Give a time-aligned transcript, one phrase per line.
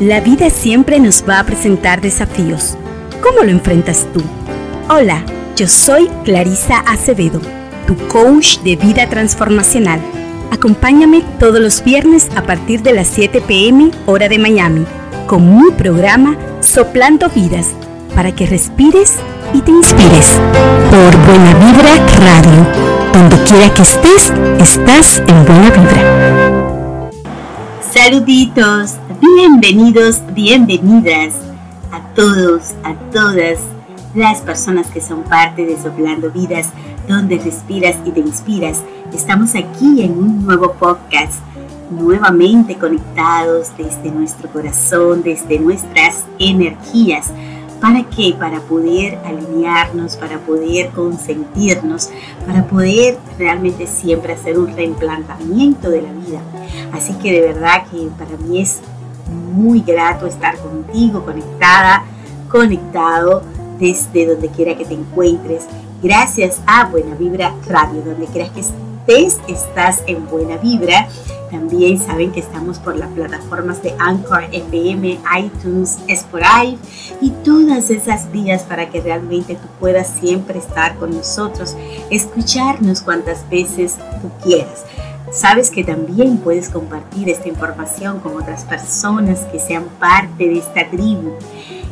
[0.00, 2.74] La vida siempre nos va a presentar desafíos.
[3.22, 4.22] ¿Cómo lo enfrentas tú?
[4.88, 5.22] Hola,
[5.56, 7.38] yo soy Clarisa Acevedo,
[7.86, 10.00] tu coach de vida transformacional.
[10.50, 14.86] Acompáñame todos los viernes a partir de las 7 pm hora de Miami
[15.26, 17.66] con mi programa Soplando Vidas
[18.14, 19.16] para que respires
[19.52, 20.40] y te inspires.
[20.90, 21.94] Por Buena Vibra
[22.24, 22.66] Radio.
[23.12, 26.69] Donde quiera que estés, estás en Buena Vibra.
[28.02, 31.34] Saluditos, bienvenidos, bienvenidas
[31.92, 33.58] a todos, a todas
[34.14, 36.70] las personas que son parte de Soplando Vidas,
[37.06, 38.82] donde respiras y te inspiras.
[39.12, 41.34] Estamos aquí en un nuevo podcast,
[41.90, 47.30] nuevamente conectados desde nuestro corazón, desde nuestras energías
[47.80, 48.34] ¿Para qué?
[48.38, 52.10] Para poder alinearnos, para poder consentirnos,
[52.46, 56.40] para poder realmente siempre hacer un reimplantamiento de la vida.
[56.92, 58.80] Así que de verdad que para mí es
[59.54, 62.04] muy grato estar contigo, conectada,
[62.50, 63.42] conectado
[63.78, 65.66] desde donde quiera que te encuentres.
[66.02, 68.60] Gracias a Buena Vibra Radio, donde quieras que
[69.10, 71.08] estás en Buena Vibra
[71.50, 76.78] también saben que estamos por las plataformas de Anchor FM, iTunes, Spotify
[77.20, 81.76] y todas esas vías para que realmente tú puedas siempre estar con nosotros,
[82.08, 84.84] escucharnos cuantas veces tú quieras.
[85.32, 90.88] Sabes que también puedes compartir esta información con otras personas que sean parte de esta
[90.88, 91.32] tribu.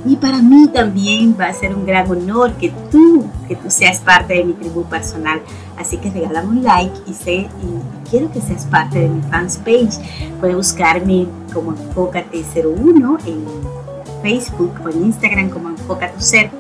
[0.07, 3.99] Y para mí también va a ser un gran honor que tú, que tú seas
[3.99, 5.41] parte de mi tribu personal.
[5.77, 9.59] Así que regálame un like y sé, y quiero que seas parte de mi fans
[9.59, 9.99] page.
[10.41, 13.45] Puedes buscarme como Enfócate01 en
[14.23, 16.51] Facebook o en Instagram como Enfoca tu Ser,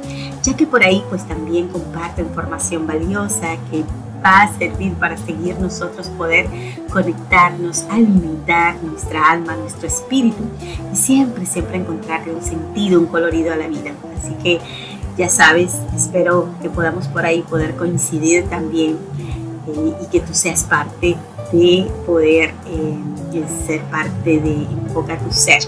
[0.43, 3.85] ya que por ahí pues también comparto información valiosa que
[4.25, 6.47] va a servir para seguir nosotros poder
[6.91, 10.43] conectarnos, alimentar nuestra alma, nuestro espíritu
[10.93, 13.93] y siempre, siempre encontrarle un sentido, un colorido a la vida.
[14.19, 14.61] Así que
[15.17, 18.99] ya sabes, espero que podamos por ahí poder coincidir también
[19.67, 21.17] eh, y que tú seas parte
[21.53, 25.63] de poder eh, ser parte de Enfoca tu Ser.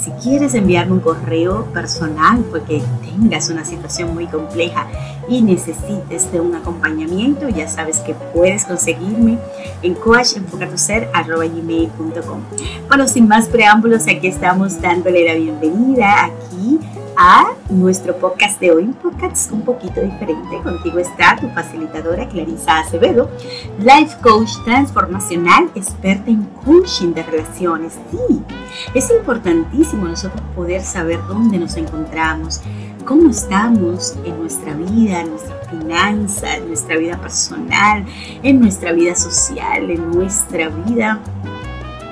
[0.00, 4.86] Si quieres enviarme un correo personal porque tengas una situación muy compleja
[5.28, 9.36] y necesites de un acompañamiento, ya sabes que puedes conseguirme
[9.82, 12.40] en coachenfocatuser.com.
[12.88, 16.78] Bueno, sin más preámbulos, aquí estamos dándole la bienvenida aquí
[17.22, 20.58] a nuestro podcast de hoy, un podcast un poquito diferente.
[20.62, 23.30] Contigo está tu facilitadora Clarisa Acevedo,
[23.78, 27.98] life coach transformacional, experta en coaching de relaciones.
[28.10, 28.42] Sí,
[28.94, 32.62] es importantísimo nosotros poder saber dónde nos encontramos,
[33.04, 38.06] cómo estamos en nuestra vida, en nuestra finanza, en nuestra vida personal,
[38.42, 41.20] en nuestra vida social, en nuestra vida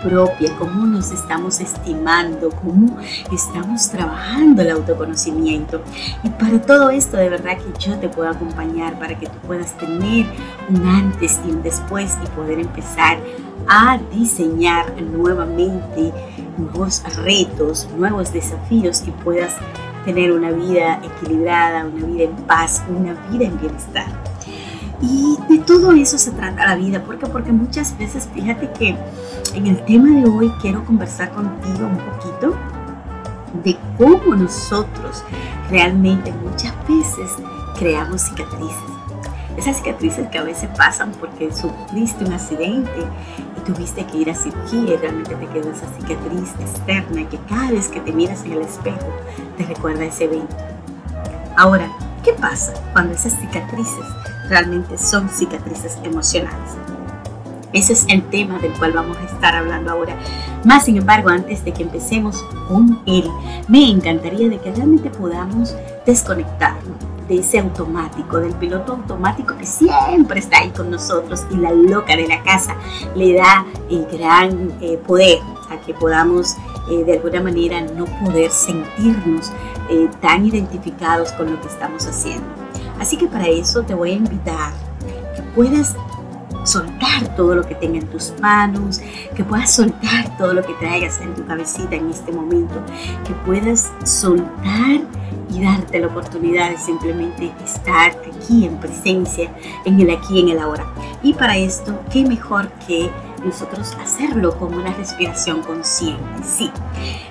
[0.03, 2.99] propia, cómo nos estamos estimando, cómo
[3.33, 5.83] estamos trabajando el autoconocimiento.
[6.23, 9.77] Y para todo esto, de verdad que yo te puedo acompañar para que tú puedas
[9.79, 10.27] tener
[10.69, 13.19] un antes y un después y poder empezar
[13.69, 16.13] a diseñar nuevamente
[16.57, 19.55] nuevos retos, nuevos desafíos y puedas
[20.05, 24.07] tener una vida equilibrada, una vida en paz, una vida en bienestar.
[25.01, 27.03] Y de todo eso se trata la vida.
[27.03, 27.27] ¿Por qué?
[27.27, 28.97] Porque muchas veces, fíjate que
[29.55, 32.55] en el tema de hoy quiero conversar contigo un poquito
[33.65, 35.23] de cómo nosotros
[35.71, 37.31] realmente muchas veces
[37.79, 38.77] creamos cicatrices.
[39.57, 43.03] Esas cicatrices que a veces pasan porque sufriste un accidente
[43.57, 47.71] y tuviste que ir a cirugía y realmente te quedó esa cicatriz externa que cada
[47.71, 49.13] vez que te miras en el espejo
[49.57, 50.57] te recuerda ese evento.
[51.57, 51.89] Ahora,
[52.23, 54.05] ¿qué pasa cuando esas cicatrices
[54.49, 56.77] realmente son cicatrices emocionales.
[57.73, 60.17] Ese es el tema del cual vamos a estar hablando ahora.
[60.65, 63.31] Más sin embargo, antes de que empecemos con él,
[63.69, 65.75] me encantaría de que realmente podamos
[66.07, 66.97] desconectarnos
[67.29, 72.17] de ese automático, del piloto automático que siempre está ahí con nosotros y la loca
[72.17, 72.75] de la casa
[73.15, 75.39] le da el gran eh, poder
[75.71, 76.57] a que podamos
[76.91, 79.53] eh, de alguna manera no poder sentirnos
[79.91, 82.58] eh, tan identificados con lo que estamos haciendo.
[82.99, 84.73] Así que para eso te voy a invitar
[85.37, 85.95] que puedas
[86.65, 89.01] soltar todo lo que tenga en tus manos,
[89.35, 92.75] que puedas soltar todo lo que traigas en tu cabecita en este momento,
[93.27, 95.01] que puedas soltar
[95.51, 99.51] y darte la oportunidad de simplemente estar aquí en presencia,
[99.85, 100.87] en el aquí, en el ahora.
[101.23, 103.11] Y para esto, ¿qué mejor que
[103.45, 106.23] nosotros hacerlo como una respiración consciente.
[106.43, 106.71] Sí,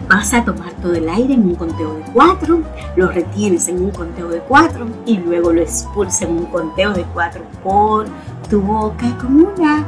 [0.07, 2.61] vas a tomar todo el aire en un conteo de cuatro,
[2.95, 7.03] lo retienes en un conteo de cuatro y luego lo expulsas en un conteo de
[7.13, 8.07] cuatro por
[8.49, 9.85] tu boca con una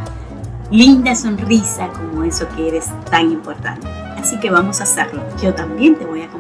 [0.71, 3.87] linda sonrisa como eso que eres tan importante.
[4.17, 5.21] Así que vamos a hacerlo.
[5.41, 6.38] Yo también te voy a.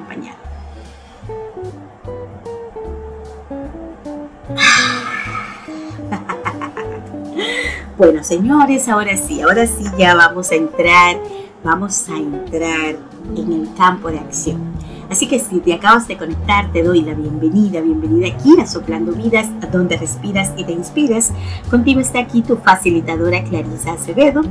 [7.99, 11.17] Bueno, señores, ahora sí, ahora sí ya vamos a entrar,
[11.65, 12.95] vamos a entrar
[13.35, 14.61] en el campo de acción.
[15.09, 19.11] Así que si te acabas de conectar, te doy la bienvenida, bienvenida aquí a Soplando
[19.11, 21.33] Vidas, a donde respiras y te inspiras.
[21.69, 24.43] Contigo está aquí tu facilitadora Clarisa Acevedo,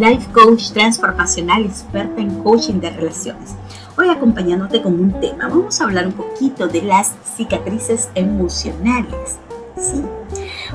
[0.00, 3.54] life coach transformacional, experta en coaching de relaciones.
[3.98, 9.36] Hoy acompañándote con un tema, vamos a hablar un poquito de las cicatrices emocionales.
[9.76, 10.00] Sí.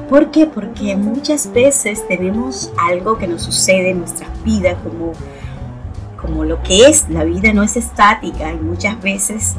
[0.07, 0.46] ¿Por qué?
[0.46, 5.13] Porque muchas veces tenemos algo que nos sucede en nuestras vidas como
[6.22, 9.56] como lo que es, la vida no es estática y muchas veces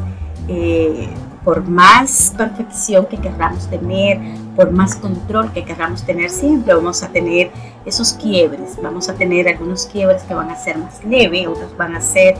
[0.48, 1.08] eh,
[1.44, 4.18] por más perfección que querramos tener,
[4.56, 7.50] por más control que querramos tener, siempre vamos a tener
[7.86, 11.96] esos quiebres, vamos a tener algunos quiebres que van a ser más leve, otros van
[11.96, 12.36] a ser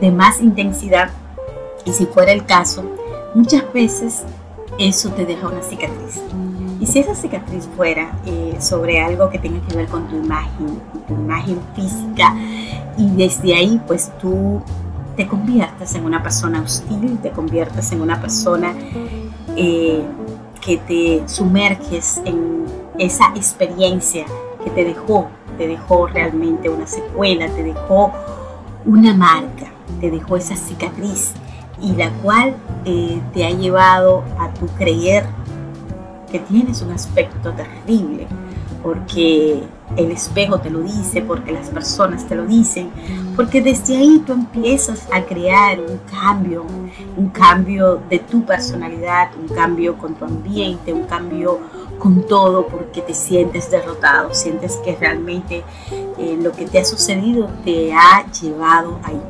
[0.00, 1.10] de más intensidad
[1.84, 2.84] y si fuera el caso,
[3.34, 4.22] muchas veces
[4.78, 6.20] eso te deja una cicatriz.
[6.82, 10.80] Y si esa cicatriz fuera eh, sobre algo que tenga que ver con tu imagen,
[11.06, 12.34] tu imagen física,
[12.98, 14.60] y desde ahí pues tú
[15.16, 18.74] te conviertes en una persona hostil, te conviertes en una persona
[19.56, 20.02] eh,
[20.60, 22.64] que te sumerges en
[22.98, 24.24] esa experiencia
[24.64, 28.10] que te dejó, te dejó realmente una secuela, te dejó
[28.84, 29.70] una marca,
[30.00, 31.34] te dejó esa cicatriz
[31.80, 35.26] y la cual eh, te ha llevado a tu creer
[36.32, 38.26] que tienes un aspecto terrible,
[38.82, 39.62] porque
[39.96, 42.90] el espejo te lo dice, porque las personas te lo dicen,
[43.36, 46.64] porque desde ahí tú empiezas a crear un cambio,
[47.16, 51.60] un cambio de tu personalidad, un cambio con tu ambiente, un cambio
[51.98, 55.62] con todo, porque te sientes derrotado, sientes que realmente
[56.18, 59.20] eh, lo que te ha sucedido te ha llevado ahí.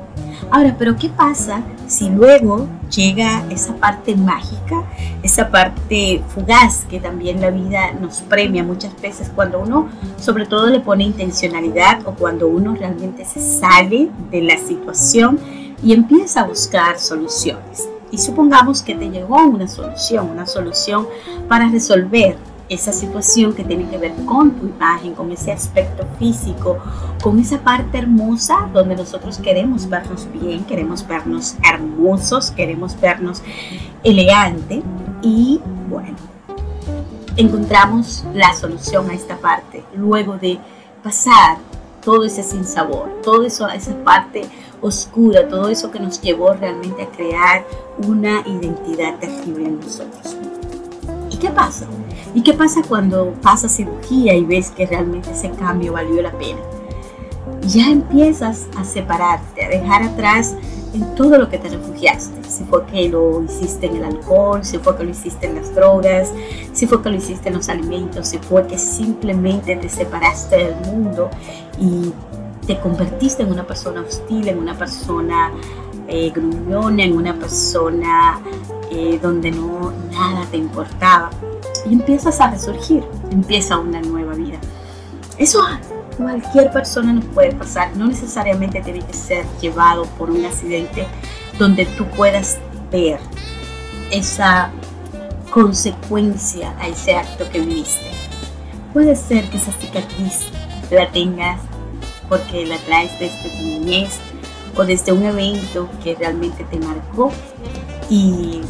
[0.50, 4.82] Ahora, pero ¿qué pasa si luego llega esa parte mágica,
[5.22, 10.68] esa parte fugaz que también la vida nos premia muchas veces cuando uno sobre todo
[10.68, 15.38] le pone intencionalidad o cuando uno realmente se sale de la situación
[15.82, 17.86] y empieza a buscar soluciones?
[18.10, 21.06] Y supongamos que te llegó una solución, una solución
[21.46, 22.36] para resolver
[22.72, 26.78] esa situación que tiene que ver con tu imagen, con ese aspecto físico,
[27.22, 33.42] con esa parte hermosa donde nosotros queremos vernos bien, queremos vernos hermosos, queremos vernos
[34.02, 34.82] elegante
[35.20, 36.16] y bueno,
[37.36, 40.58] encontramos la solución a esta parte luego de
[41.02, 41.58] pasar
[42.02, 44.42] todo ese sinsabor, todo eso, esa parte
[44.80, 47.64] oscura, todo eso que nos llevó realmente a crear
[48.06, 50.36] una identidad terrible en nosotros.
[51.30, 51.86] ¿Y qué pasa?
[52.34, 56.60] ¿Y qué pasa cuando pasa cirugía y ves que realmente ese cambio valió la pena?
[57.62, 60.54] Ya empiezas a separarte, a dejar atrás
[60.94, 62.42] en todo lo que te refugiaste.
[62.48, 65.74] Si fue que lo hiciste en el alcohol, si fue que lo hiciste en las
[65.74, 66.32] drogas,
[66.72, 70.74] si fue que lo hiciste en los alimentos, si fue que simplemente te separaste del
[70.86, 71.30] mundo
[71.78, 72.12] y
[72.66, 75.52] te convertiste en una persona hostil, en una persona
[76.08, 78.40] eh, gruñona, en una persona
[78.90, 81.30] eh, donde no nada te importaba
[81.88, 84.58] y empiezas a resurgir, empieza una nueva vida.
[85.38, 85.80] Eso a
[86.16, 91.06] cualquier persona nos puede pasar, no necesariamente tiene que ser llevado por un accidente
[91.58, 92.58] donde tú puedas
[92.90, 93.18] ver
[94.10, 94.70] esa
[95.50, 98.10] consecuencia a ese acto que viviste.
[98.92, 100.48] Puede ser que esa cicatriz
[100.90, 101.60] la tengas
[102.28, 104.18] porque la traes desde tu niñez
[104.76, 107.30] o desde un evento que realmente te marcó
[108.08, 108.60] y,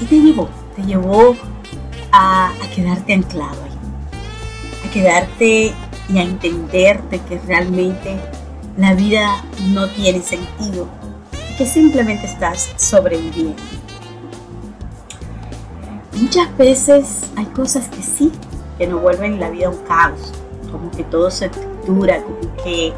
[0.00, 1.36] y te llevó, te llevó
[2.12, 5.72] a, quedarte anclado ahí, a quedarte
[6.08, 8.16] y a entenderte que realmente
[8.76, 10.86] la vida no tiene sentido,
[11.56, 13.62] que simplemente estás sobreviviendo.
[16.14, 18.30] Muchas veces hay cosas que sí,
[18.78, 20.32] que nos vuelven la vida un caos,
[20.70, 21.50] como que todo se
[21.86, 22.92] dura, como que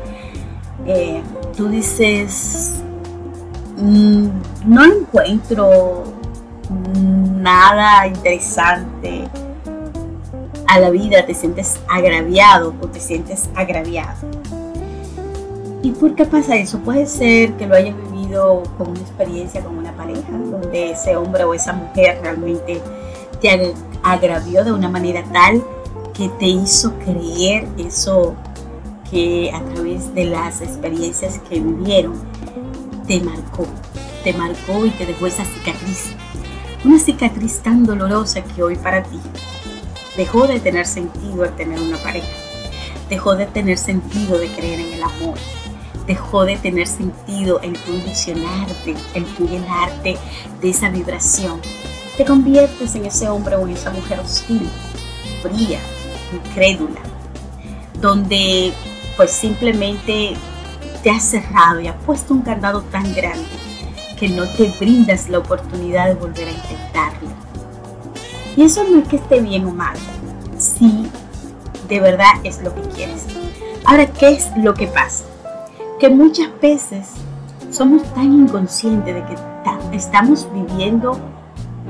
[0.86, 1.22] eh,
[1.56, 2.74] tú dices,
[3.76, 4.28] mm,
[4.66, 6.13] no encuentro
[7.44, 9.28] nada interesante
[10.66, 14.16] a la vida, te sientes agraviado o te sientes agraviado.
[15.82, 16.78] ¿Y por qué pasa eso?
[16.78, 21.44] Puede ser que lo hayas vivido con una experiencia con una pareja, donde ese hombre
[21.44, 22.80] o esa mujer realmente
[23.42, 25.62] te agravió de una manera tal
[26.14, 28.34] que te hizo creer eso
[29.10, 32.14] que a través de las experiencias que vivieron
[33.06, 33.66] te marcó,
[34.24, 36.14] te marcó y te dejó esa cicatriz
[36.84, 39.18] una cicatriz tan dolorosa que hoy para ti
[40.16, 42.28] dejó de tener sentido el tener una pareja,
[43.08, 45.38] dejó de tener sentido de creer en el amor,
[46.06, 50.18] dejó de tener sentido el tu ilusionarte, el tu llenarte
[50.60, 51.60] de esa vibración.
[52.18, 54.68] Te conviertes en ese hombre o en esa mujer hostil,
[55.42, 55.80] fría,
[56.32, 57.00] incrédula,
[58.00, 58.74] donde
[59.16, 60.34] pues simplemente
[61.02, 63.63] te has cerrado y has puesto un candado tan grande
[64.24, 67.28] que no te brindas la oportunidad de volver a intentarlo.
[68.56, 69.96] Y eso no es que esté bien o mal,
[70.56, 71.06] si
[71.90, 73.26] de verdad es lo que quieres.
[73.84, 75.24] Ahora, ¿qué es lo que pasa?
[76.00, 77.08] Que muchas veces
[77.70, 79.36] somos tan inconscientes de que
[79.94, 81.18] estamos viviendo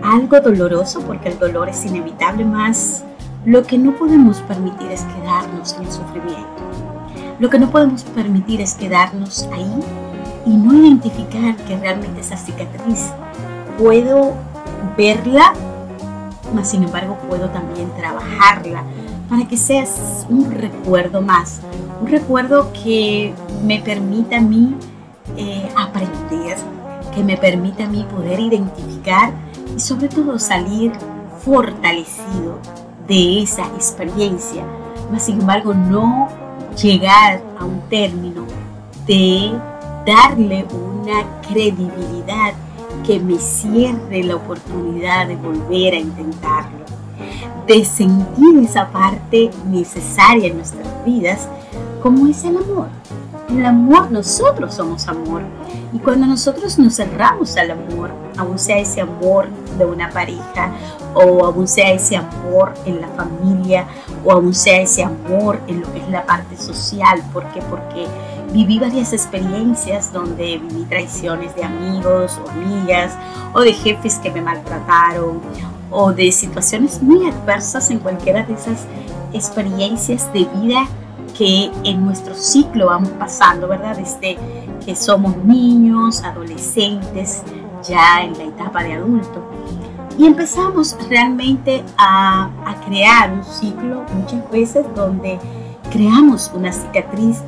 [0.02, 3.04] algo doloroso, porque el dolor es inevitable, más
[3.44, 6.64] lo que no podemos permitir es quedarnos en el sufrimiento.
[7.38, 9.70] Lo que no podemos permitir es quedarnos ahí
[10.46, 13.10] y no identificar que realmente esa cicatriz.
[13.78, 14.34] Puedo
[14.96, 15.52] verla,
[16.54, 18.84] mas sin embargo puedo también trabajarla
[19.28, 19.84] para que sea
[20.28, 21.60] un recuerdo más,
[22.00, 23.34] un recuerdo que
[23.64, 24.76] me permita a mí
[25.36, 26.56] eh, aprender,
[27.14, 29.32] que me permita a mí poder identificar
[29.74, 30.92] y sobre todo salir
[31.44, 32.58] fortalecido
[33.08, 34.62] de esa experiencia,
[35.10, 36.28] mas sin embargo no
[36.80, 38.44] llegar a un término
[39.06, 39.52] de
[40.06, 42.52] darle una credibilidad
[43.06, 46.84] que me cierre la oportunidad de volver a intentarlo,
[47.66, 51.48] de sentir esa parte necesaria en nuestras vidas
[52.02, 52.88] como es el amor.
[53.48, 55.42] El amor, nosotros somos amor.
[55.92, 60.72] Y cuando nosotros nos cerramos al amor, aún sea ese amor de una pareja,
[61.14, 63.86] o aún sea ese amor en la familia,
[64.24, 67.60] o aún sea ese amor en lo que es la parte social, ¿por qué?
[67.62, 68.06] Porque
[68.54, 73.12] viví varias experiencias donde viví traiciones de amigos o amigas,
[73.52, 75.40] o de jefes que me maltrataron,
[75.90, 78.86] o de situaciones muy adversas en cualquiera de esas
[79.32, 80.86] experiencias de vida
[81.36, 83.96] que en nuestro ciclo vamos pasando, ¿verdad?
[83.96, 84.38] Desde
[84.84, 87.42] que somos niños, adolescentes,
[87.82, 89.42] ya en la etapa de adulto.
[90.16, 95.40] Y empezamos realmente a, a crear un ciclo muchas veces donde
[95.90, 97.42] creamos una cicatriz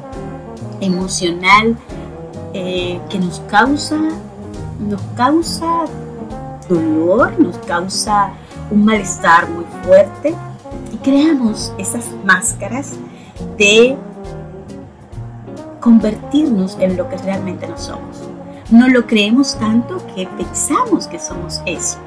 [0.81, 1.77] emocional
[2.55, 3.99] eh, que nos causa,
[4.79, 5.85] nos causa
[6.69, 8.31] dolor, nos causa
[8.71, 10.35] un malestar muy fuerte
[10.93, 12.95] y creamos esas máscaras
[13.57, 13.97] de
[15.81, 18.23] convertirnos en lo que realmente no somos.
[18.71, 21.99] No lo creemos tanto que pensamos que somos eso.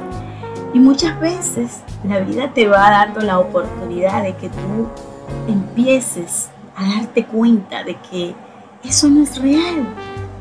[0.74, 4.88] Y muchas veces la vida te va dando la oportunidad de que tú
[5.48, 8.36] empieces a darte cuenta de que
[8.84, 9.88] eso no es real,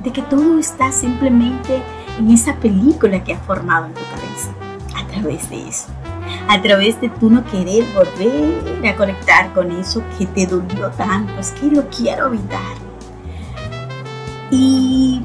[0.02, 1.82] de que todo está simplemente
[2.18, 4.50] en esa película que has formado en tu cabeza,
[4.96, 5.88] a través de eso
[6.48, 11.38] a través de tú no querer volver a conectar con eso que te dolió tanto,
[11.38, 12.76] es que lo quiero evitar.
[14.50, 15.22] Y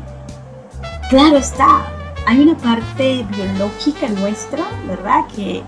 [1.10, 1.86] claro está,
[2.28, 5.26] hay una parte biológica nuestra, ¿verdad?
[5.34, 5.64] Que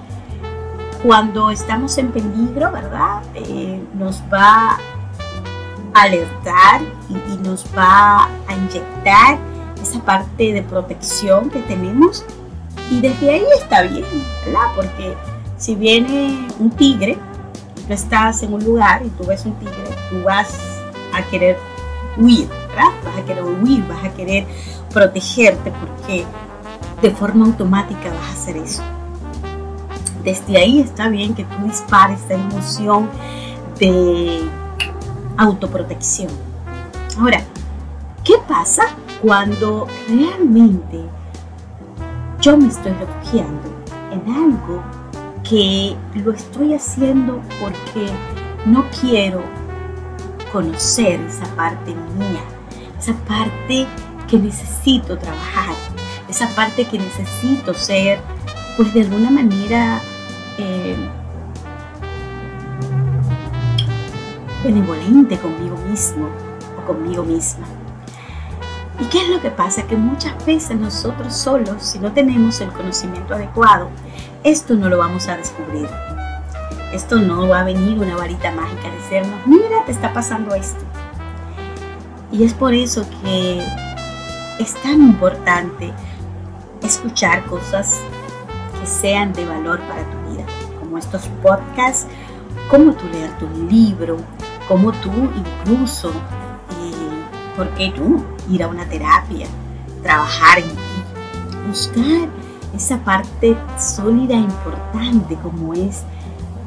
[1.03, 3.23] cuando estamos en peligro, ¿verdad?
[3.33, 4.77] Eh, nos va
[5.95, 9.37] alertar y, nos va a inyectar
[9.81, 12.25] esa parte de protección que tenemos
[12.91, 14.03] y desde ahí está bien,
[14.45, 14.67] ¿verdad?
[14.75, 15.15] Porque
[15.57, 17.17] si viene un tigre,
[17.87, 19.73] tú estás en un lugar y tú ves un tigre,
[20.09, 20.53] tú vas
[21.13, 21.57] a querer
[22.17, 22.91] huir, ¿verdad?
[23.05, 24.45] Vas a querer huir, vas a querer
[24.91, 26.25] protegerte porque
[27.01, 28.83] de forma automática vas a hacer eso.
[30.23, 33.09] Desde ahí está bien que tú dispares esta emoción
[33.79, 34.49] de
[35.37, 36.29] autoprotección.
[37.19, 37.41] Ahora,
[38.23, 38.83] ¿qué pasa
[39.21, 41.01] cuando realmente
[42.41, 43.69] yo me estoy refugiando
[44.11, 44.83] en algo
[45.47, 48.11] que lo estoy haciendo porque
[48.65, 49.41] no quiero
[50.51, 52.41] conocer esa parte mía,
[52.99, 53.85] esa parte
[54.27, 55.75] que necesito trabajar,
[56.29, 58.19] esa parte que necesito ser,
[58.77, 60.01] pues de alguna manera,
[60.57, 60.95] eh,
[64.65, 66.27] benevolente conmigo mismo
[66.77, 67.65] o conmigo misma.
[68.99, 69.83] ¿Y qué es lo que pasa?
[69.83, 73.89] Que muchas veces nosotros solos, si no tenemos el conocimiento adecuado,
[74.43, 75.87] esto no lo vamos a descubrir.
[76.93, 80.83] Esto no va a venir una varita mágica de decirnos, mira, te está pasando esto.
[82.31, 83.61] Y es por eso que
[84.59, 85.93] es tan importante
[86.81, 87.99] escuchar cosas
[88.79, 90.45] que sean de valor para tu vida,
[90.79, 92.07] como estos podcasts,
[92.69, 94.17] como tú leer tu libro,
[94.67, 96.11] como tú incluso
[97.55, 99.47] ¿Por qué tú ir a una terapia,
[100.03, 102.27] trabajar en ti, buscar
[102.75, 105.99] esa parte sólida e importante como es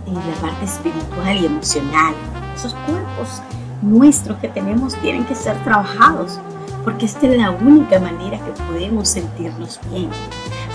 [0.07, 2.15] eh, la parte espiritual y emocional,
[2.57, 3.43] esos cuerpos
[3.83, 6.41] nuestros que tenemos tienen que ser trabajados,
[6.85, 10.09] porque esta es la única manera que podemos sentirnos bien,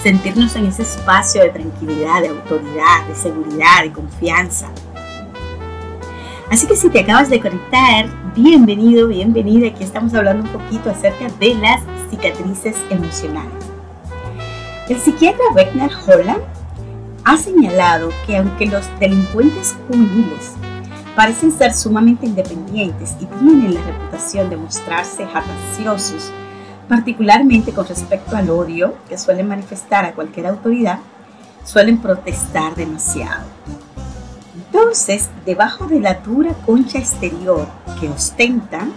[0.04, 4.70] sentirnos en ese espacio de tranquilidad, de autoridad, de seguridad, de confianza.
[6.52, 9.68] Así que si te acabas de conectar, bienvenido, bienvenida.
[9.68, 13.66] Aquí estamos hablando un poquito acerca de las cicatrices emocionales.
[14.90, 16.44] El psiquiatra Wegner Holland
[17.24, 20.52] ha señalado que aunque los delincuentes juveniles
[21.16, 26.32] parecen ser sumamente independientes y tienen la reputación de mostrarse jactanciosos,
[26.90, 31.00] particularmente con respecto al odio que suelen manifestar a cualquier autoridad,
[31.64, 33.46] suelen protestar demasiado.
[34.74, 37.68] Entonces, debajo de la dura concha exterior
[38.00, 38.92] que ostentan,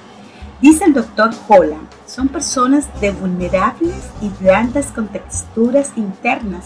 [0.62, 6.64] dice el doctor Holland, son personas de vulnerables y blandas con texturas internas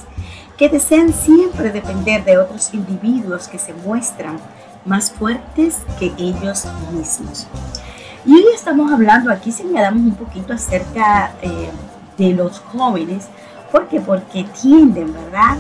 [0.57, 4.39] que desean siempre depender de otros individuos que se muestran
[4.85, 7.49] más fuertes que ellos mismos.
[8.25, 11.71] Y hoy estamos hablando, aquí señalamos un poquito acerca eh,
[12.17, 13.27] de los jóvenes,
[13.73, 13.89] ¿por?
[13.89, 15.57] Porque tienden, ¿verdad?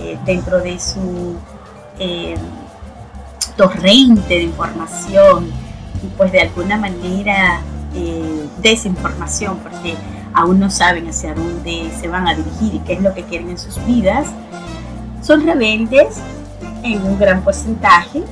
[0.00, 1.36] Eh, dentro de su
[2.00, 2.34] eh,
[3.58, 5.50] torrente de información
[6.02, 7.60] y pues de alguna manera
[8.62, 9.94] desinformación, porque
[10.32, 13.50] aún no saben hacia dónde se van a dirigir y qué es lo que quieren
[13.50, 14.26] en sus vidas,
[15.22, 16.18] son rebeldes
[16.82, 18.22] en un gran porcentaje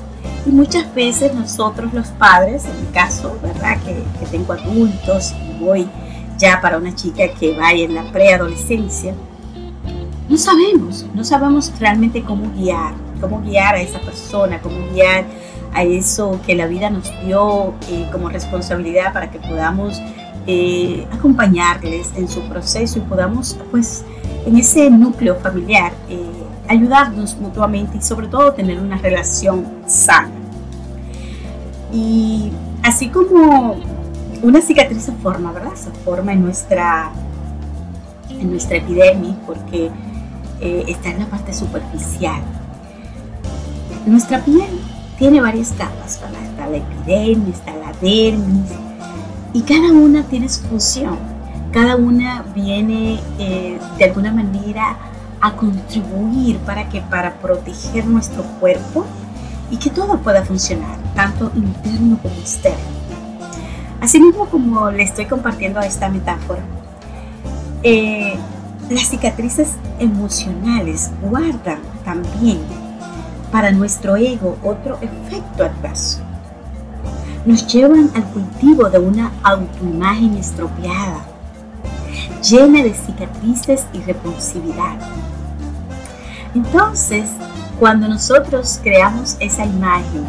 [0.47, 3.79] y muchas veces nosotros los padres, en mi caso, ¿verdad?
[3.85, 5.89] Que, tengo adultos y voy
[6.39, 9.15] ya para una chica que vaya en la preadolescencia,
[10.29, 15.25] no sabemos, no sabemos realmente cómo guiar, cómo guiar a esa persona, cómo guiar
[15.73, 20.01] a eso que la vida nos dio eh, como responsabilidad para que podamos
[20.47, 24.05] eh, acompañarles en su proceso y podamos, pues,
[24.47, 26.21] en ese núcleo familiar, eh,
[26.69, 30.31] ayudarnos mutuamente y sobre todo tener una relación sana.
[31.93, 33.77] Y así como
[34.43, 35.75] una cicatriz se forma, ¿verdad?
[35.75, 37.11] Se forma en nuestra,
[38.31, 39.91] en nuestra epidermis porque
[40.61, 42.43] eh, está en la parte superficial.
[44.07, 44.69] Nuestra piel
[45.19, 46.21] tiene varias capas.
[46.23, 48.71] Está la epidermis, está la dermis
[49.53, 51.19] y cada una tiene su función.
[51.73, 54.97] Cada una viene eh, de alguna manera
[55.41, 59.05] a contribuir para que para proteger nuestro cuerpo
[59.73, 62.79] y que todo pueda funcionar, tanto interno como externo.
[64.01, 66.63] Así mismo como le estoy compartiendo esta metáfora,
[67.83, 68.35] eh,
[68.89, 72.61] las cicatrices emocionales guardan también
[73.51, 76.21] para nuestro ego otro efecto adverso.
[77.45, 81.25] Nos llevan al cultivo de una autoimagen estropeada,
[82.43, 84.99] llena de cicatrices y repulsividad.
[86.55, 87.29] Entonces,
[87.79, 90.25] cuando nosotros creamos esa imagen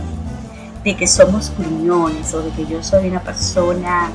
[0.84, 4.10] de que somos gruñones o de que yo soy una persona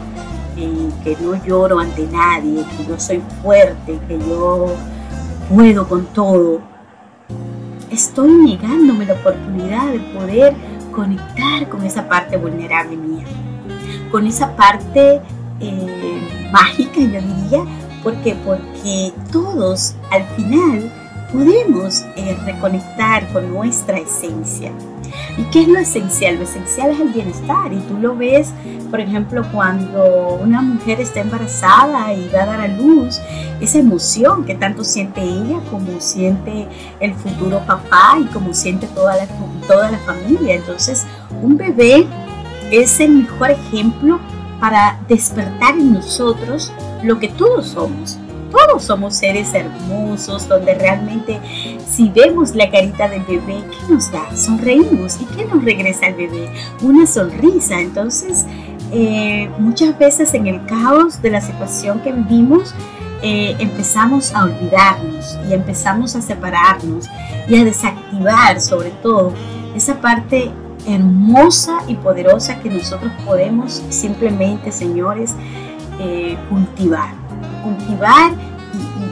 [0.56, 4.74] eh, que no lloro ante nadie, que yo soy fuerte, que yo
[5.48, 6.60] puedo con todo,
[7.92, 10.54] estoy negándome la oportunidad de poder
[10.92, 13.24] conectar con esa parte vulnerable mía,
[14.10, 15.20] con esa parte
[15.60, 17.64] eh, mágica, yo diría,
[18.02, 18.34] ¿por qué?
[18.44, 20.92] Porque todos al final
[21.32, 24.72] podemos eh, reconectar con nuestra esencia.
[25.36, 26.36] ¿Y qué es lo esencial?
[26.36, 28.52] Lo esencial es el bienestar y tú lo ves,
[28.90, 33.20] por ejemplo, cuando una mujer está embarazada y va a dar a luz,
[33.60, 36.66] esa emoción que tanto siente ella como siente
[37.00, 39.26] el futuro papá y como siente toda la,
[39.66, 40.54] toda la familia.
[40.54, 41.06] Entonces,
[41.42, 42.06] un bebé
[42.70, 44.18] es el mejor ejemplo
[44.60, 48.18] para despertar en nosotros lo que todos somos,
[48.52, 51.40] todos somos seres hermosos, donde realmente
[51.88, 54.34] si vemos la carita del bebé, ¿qué nos da?
[54.36, 55.18] Sonreímos.
[55.20, 56.48] ¿Y qué nos regresa al bebé?
[56.82, 57.80] Una sonrisa.
[57.80, 58.44] Entonces,
[58.92, 62.74] eh, muchas veces en el caos de la situación que vivimos,
[63.22, 67.08] eh, empezamos a olvidarnos y empezamos a separarnos
[67.48, 69.32] y a desactivar sobre todo
[69.76, 70.50] esa parte
[70.88, 75.34] hermosa y poderosa que nosotros podemos simplemente, señores,
[76.00, 77.21] eh, cultivar
[77.62, 78.32] cultivar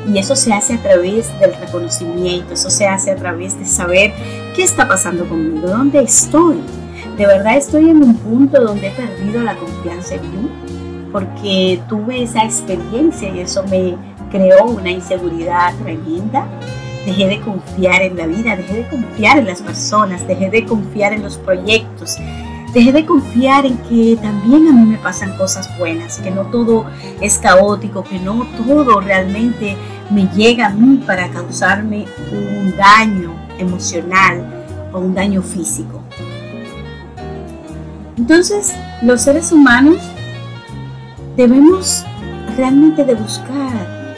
[0.07, 4.13] y, eso se hace a través del reconocimiento, eso se hace a través de saber
[4.57, 6.57] qué está pasando conmigo, dónde estoy.
[7.17, 10.51] De verdad estoy en un punto donde he perdido la confianza en mí
[11.13, 13.97] porque tuve esa experiencia y eso me
[14.31, 16.47] creó una inseguridad tremenda.
[17.05, 21.13] Dejé de confiar en la vida, dejé de confiar en las personas, dejé de confiar
[21.13, 22.19] en los proyectos,
[22.73, 26.87] Dejé de confiar en que también a mí me pasan cosas buenas, que no todo
[27.21, 29.77] es caótico, que no todo realmente
[30.11, 36.01] me llega a mí para causarme un daño emocional o un daño físico.
[38.17, 39.99] Entonces, los seres humanos
[41.37, 42.05] debemos
[42.57, 44.15] realmente de buscar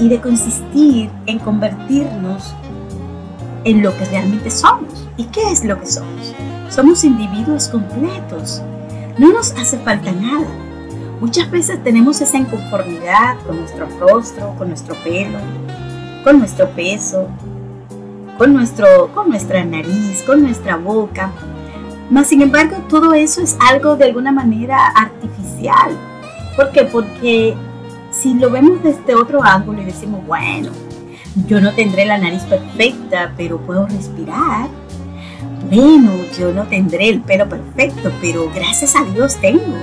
[0.00, 2.54] y de consistir en convertirnos
[3.64, 5.08] en lo que realmente somos.
[5.18, 6.34] ¿Y qué es lo que somos?
[6.74, 8.62] Somos individuos completos.
[9.18, 10.48] No nos hace falta nada.
[11.20, 15.38] Muchas veces tenemos esa inconformidad con nuestro rostro, con nuestro pelo,
[16.24, 17.28] con nuestro peso,
[18.38, 21.30] con, nuestro, con nuestra nariz, con nuestra boca.
[22.08, 25.90] Mas, sin embargo, todo eso es algo de alguna manera artificial.
[26.56, 26.84] ¿Por qué?
[26.84, 27.54] Porque
[28.10, 30.70] si lo vemos desde otro ángulo y decimos, bueno,
[31.46, 34.70] yo no tendré la nariz perfecta, pero puedo respirar.
[35.70, 39.76] Bueno, yo no tendré el pelo perfecto, pero gracias a Dios tengo.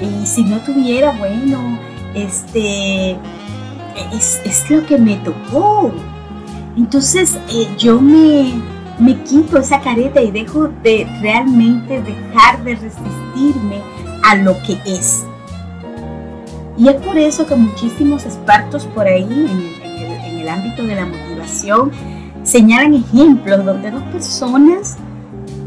[0.00, 1.78] Y si no tuviera, bueno,
[2.14, 3.16] este
[4.12, 5.92] es, lo que me tocó.
[6.76, 8.52] Entonces eh, yo me,
[8.98, 13.80] me quito esa careta y dejo de realmente dejar de resistirme
[14.22, 15.24] a lo que es.
[16.78, 21.92] Y es por eso que muchísimos expertos por ahí en el, ámbito de la motivación
[22.42, 24.96] señalan ejemplos donde dos personas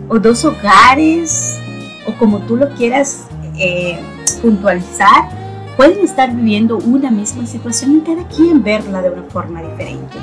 [0.08, 1.60] o dos hogares
[2.06, 4.00] o como tú lo quieras eh,
[4.42, 5.30] puntualizar
[5.78, 10.18] pueden estar viviendo una misma situación y cada quien verla de una forma diferente.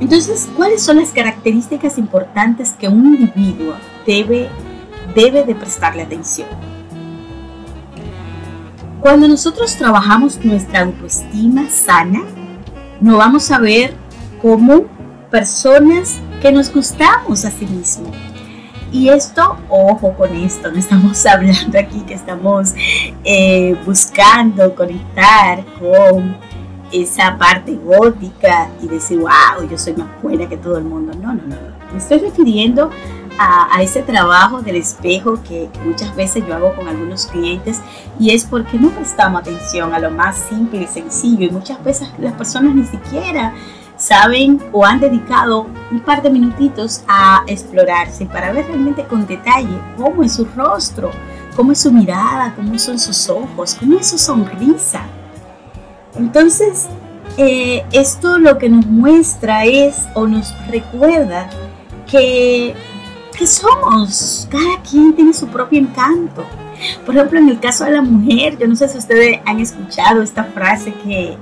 [0.00, 3.74] Entonces, ¿cuáles son las características importantes que un individuo
[4.06, 4.48] debe,
[5.14, 6.48] debe de prestarle atención?
[9.00, 12.20] Cuando nosotros trabajamos nuestra autoestima sana,
[13.00, 13.94] nos vamos a ver
[14.40, 14.84] como
[15.30, 18.16] personas que nos gustamos a sí mismos.
[18.92, 22.74] Y esto, ojo con esto, no estamos hablando aquí que estamos
[23.24, 26.36] eh, buscando conectar con
[26.92, 31.12] esa parte gótica y decir, wow, yo soy más buena que todo el mundo.
[31.20, 31.56] No, no, no.
[31.92, 32.90] Me estoy refiriendo
[33.38, 37.80] a, ese trabajo del espejo que, muchas veces yo hago con algunos clientes
[38.18, 42.08] y es porque no prestamos atención a lo más simple y sencillo y muchas veces
[42.18, 43.54] las personas ni siquiera
[44.00, 49.78] saben o han dedicado un par de minutitos a explorarse para ver realmente con detalle
[49.96, 51.10] cómo es su rostro,
[51.54, 55.02] cómo es su mirada, cómo son sus ojos, cómo es su sonrisa.
[56.16, 56.86] Entonces,
[57.36, 61.50] eh, esto lo que nos muestra es o nos recuerda
[62.10, 62.74] que,
[63.36, 66.44] que somos, cada quien tiene su propio encanto.
[67.04, 70.22] Por ejemplo, en el caso de la mujer, yo no sé si ustedes han escuchado
[70.22, 71.36] esta frase que,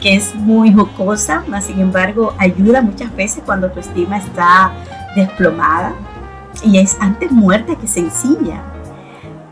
[0.00, 4.72] que es muy jocosa, mas sin embargo ayuda muchas veces cuando tu estima está
[5.14, 5.92] desplomada
[6.64, 8.62] y es antes muerta que sencilla.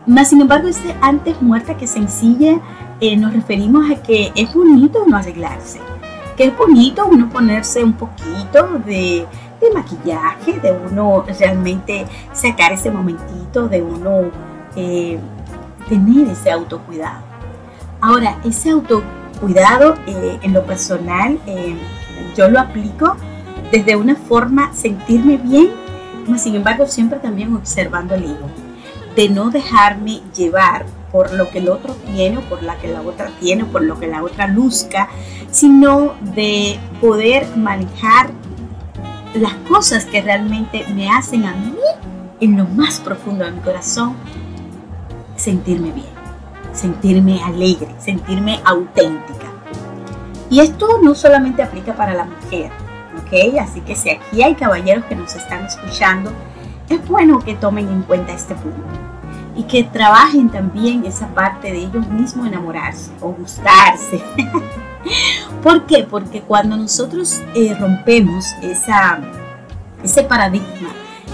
[0.05, 2.59] Mas sin embargo, este antes muerta que sencilla
[2.99, 5.79] eh, nos referimos a que es bonito uno arreglarse,
[6.35, 9.27] que es bonito uno ponerse un poquito de,
[9.73, 14.31] maquillaje, de uno realmente sacar ese momentito, de uno
[14.75, 15.19] eh,
[15.87, 17.21] tener ese autocuidado.
[18.01, 21.39] Ahora, ese autocuidado eh, en lo personal,
[22.35, 23.15] yo lo aplico
[23.71, 25.71] desde una forma sentirme bien,
[26.27, 28.49] mas sin embargo siempre también observando el ego,
[29.15, 33.01] de no dejarme llevar por lo que el otro tiene o por la que la
[33.01, 35.09] otra tiene o por lo que la otra luzca,
[35.51, 38.29] sino de poder manejar
[39.33, 41.75] las cosas que realmente me hacen a mí
[42.39, 44.13] en lo más profundo de mi corazón
[45.35, 46.07] sentirme bien,
[46.73, 49.47] sentirme alegre, sentirme auténtica.
[50.49, 52.71] Y esto no solamente aplica para la mujer,
[53.17, 53.59] ¿ok?
[53.59, 56.31] Así que si aquí hay caballeros que nos están escuchando,
[56.89, 58.83] es bueno que tomen en cuenta este punto
[59.55, 64.23] y que trabajen también esa parte de ellos mismos enamorarse o gustarse.
[65.63, 66.07] ¿Por qué?
[66.09, 70.89] Porque cuando nosotros eh, rompemos ese paradigma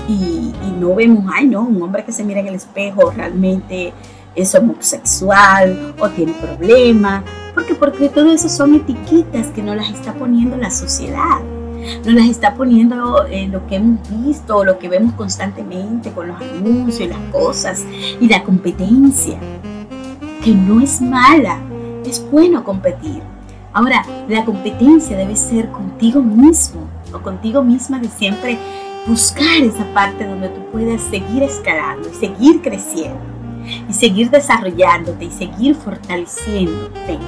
[0.07, 3.93] y, no vemos, ay no, un hombre que se mira en el espejo realmente
[4.35, 10.13] es homosexual o tiene problemas, porque porque todo eso son etiquetas que nos las está
[10.13, 11.39] poniendo la sociedad
[12.05, 16.41] nos las está poniendo en lo que hemos visto, lo que vemos constantemente con los
[16.41, 17.83] anuncios, las cosas
[18.19, 19.37] y la competencia,
[20.43, 21.59] que no es mala,
[22.05, 23.21] es bueno competir.
[23.73, 28.57] Ahora, la competencia debe ser contigo mismo o contigo misma de siempre
[29.05, 33.34] buscar esa parte donde tú puedas seguir escalando y seguir creciendo
[33.89, 37.19] y seguir desarrollándote y seguir fortaleciéndote.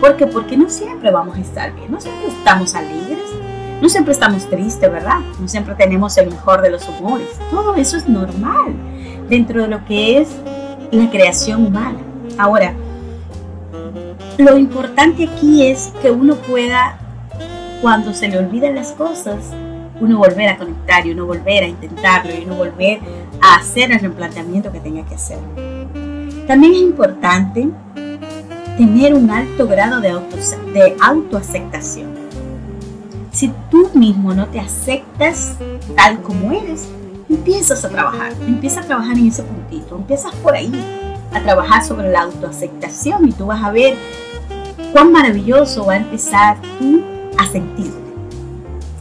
[0.00, 0.26] ¿Por qué?
[0.26, 3.18] Porque no siempre vamos a estar bien, no siempre estamos alegres,
[3.80, 5.20] no siempre estamos tristes, ¿verdad?
[5.40, 7.28] No siempre tenemos el mejor de los humores.
[7.50, 8.74] Todo eso es normal
[9.28, 10.28] dentro de lo que es
[10.90, 11.98] la creación humana.
[12.38, 12.74] Ahora,
[14.38, 16.98] lo importante aquí es que uno pueda,
[17.80, 19.52] cuando se le olvidan las cosas,
[20.00, 23.00] uno volver a conectar y uno volver a intentarlo y uno volver
[23.40, 25.38] a hacer el replanteamiento que tenga que hacer.
[26.46, 27.68] También es importante
[28.76, 30.36] tener un alto grado de, auto,
[30.74, 32.10] de autoaceptación.
[33.30, 35.54] Si tú mismo no te aceptas
[35.96, 36.88] tal como eres,
[37.28, 40.72] empiezas a trabajar, empiezas a trabajar en ese puntito, empiezas por ahí
[41.32, 43.96] a trabajar sobre la autoaceptación y tú vas a ver
[44.92, 47.02] cuán maravilloso va a empezar tú
[47.38, 48.02] a sentirte.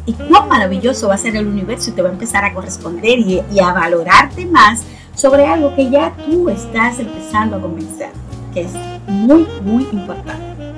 [0.05, 3.19] Y cuán maravilloso va a ser el universo y te va a empezar a corresponder
[3.19, 4.83] y a valorarte más
[5.15, 8.09] sobre algo que ya tú estás empezando a convencer,
[8.53, 8.71] que es
[9.07, 10.73] muy, muy importante.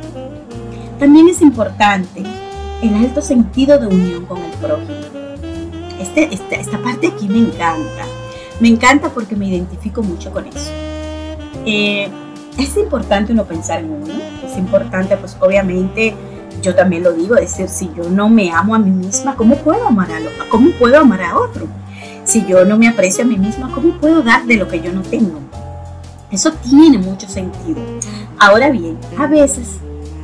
[1.00, 2.24] También es importante
[2.82, 4.94] el alto sentido de unión con el prójimo.
[6.00, 8.06] Este, esta, esta parte aquí me encanta.
[8.60, 10.72] Me encanta porque me identifico mucho con eso.
[11.66, 12.08] Eh,
[12.58, 14.14] es importante uno pensar en uno.
[14.46, 16.14] Es importante, pues obviamente,
[16.62, 19.56] yo también lo digo, es decir, si yo no me amo a mí misma, ¿cómo
[19.58, 20.20] puedo amar a,
[20.50, 21.68] cómo puedo amar a otro?
[22.24, 24.94] Si yo no me aprecio a mí misma, ¿cómo puedo dar de lo que yo
[24.94, 25.40] no tengo?
[26.32, 27.82] Eso tiene mucho sentido.
[28.40, 29.68] Ahora bien, a veces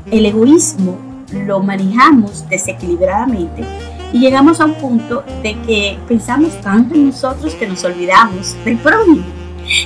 [0.10, 0.98] el egoísmo
[1.32, 3.64] lo manejamos desequilibradamente
[4.12, 8.78] y llegamos a un punto de que pensamos tanto en nosotros que nos olvidamos del
[8.78, 9.24] prójimo.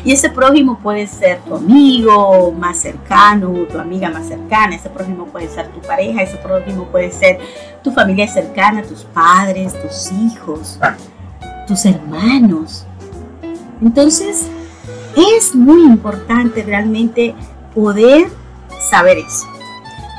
[0.05, 5.25] Y ese prójimo puede ser tu amigo más cercano, tu amiga más cercana, ese prójimo
[5.25, 7.39] puede ser tu pareja, ese prójimo puede ser
[7.83, 10.79] tu familia cercana, tus padres, tus hijos,
[11.67, 12.85] tus hermanos.
[13.81, 14.47] Entonces,
[15.15, 17.35] es muy importante realmente
[17.73, 18.27] poder
[18.89, 19.47] saber eso.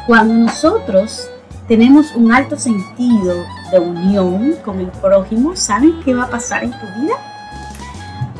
[0.06, 1.28] Cuando nosotros
[1.66, 6.72] tenemos un alto sentido de unión con el prójimo, ¿saben qué va a pasar en
[6.72, 7.14] tu vida?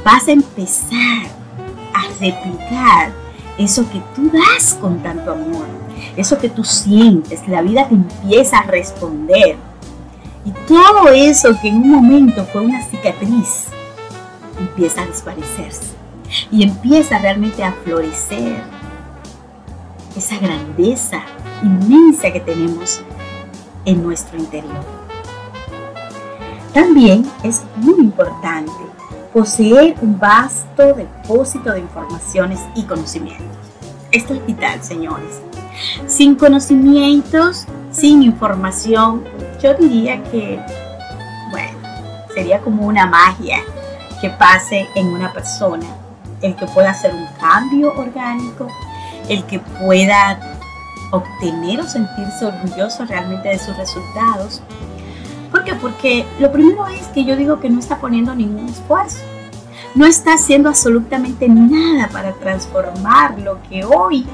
[0.05, 1.27] Vas a empezar
[1.95, 3.13] a replicar
[3.57, 5.65] eso que tú das con tanto amor,
[6.17, 9.57] eso que tú sientes, la vida te empieza a responder.
[10.45, 13.67] Y todo eso que en un momento fue una cicatriz,
[14.59, 15.95] empieza a desaparecerse
[16.51, 18.63] y empieza realmente a florecer
[20.17, 21.23] esa grandeza
[21.63, 23.03] inmensa que tenemos
[23.85, 24.85] en nuestro interior.
[26.73, 28.73] También es muy importante
[29.33, 33.47] poseer un vasto depósito de informaciones y conocimientos.
[34.13, 35.41] Esto es vital, señores.
[36.07, 39.25] Sin conocimientos, sin información,
[39.63, 40.61] yo diría que,
[41.51, 41.79] bueno,
[42.35, 43.59] sería como una magia
[44.21, 45.87] que pase en una persona,
[46.43, 48.67] el que pueda hacer un cambio orgánico,
[49.29, 50.59] el que pueda
[51.13, 54.61] obtener o sentirse orgulloso realmente de sus resultados.
[55.51, 55.75] ¿Por qué?
[55.75, 59.19] Porque lo primero es que yo digo que no está poniendo ningún esfuerzo.
[59.95, 64.27] No está haciendo absolutamente nada para transformar lo que hoy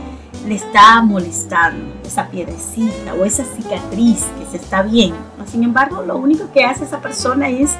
[0.47, 5.19] le está molestando, esa piedrecita o esa cicatriz que se está viendo.
[5.47, 7.73] Sin embargo, lo único que hace esa persona es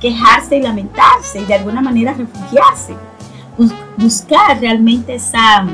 [0.00, 2.94] quejarse y lamentarse y de alguna manera refugiarse.
[3.96, 5.64] Buscar realmente esa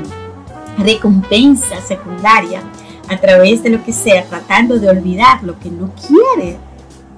[0.77, 2.61] recompensa secundaria
[3.07, 6.57] a través de lo que sea, tratando de olvidar lo que no quiere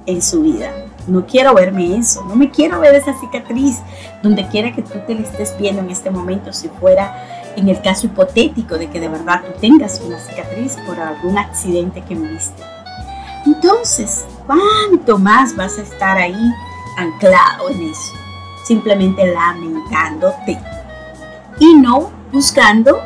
[0.05, 0.71] en su vida.
[1.07, 3.79] No quiero verme eso, no me quiero ver esa cicatriz
[4.21, 7.81] donde quiera que tú te la estés viendo en este momento, si fuera en el
[7.81, 12.63] caso hipotético de que de verdad tú tengas una cicatriz por algún accidente que viste.
[13.45, 16.53] Entonces, ¿cuánto más vas a estar ahí
[16.97, 18.13] anclado en eso?
[18.65, 20.59] Simplemente lamentándote
[21.59, 23.01] y no buscando